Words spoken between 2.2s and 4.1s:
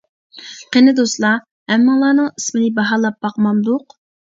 ئىسمىنى باھالاپ باقمامدۇق!